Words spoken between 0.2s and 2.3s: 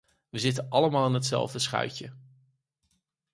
We zitten allemaal in hetzelfde schuitje.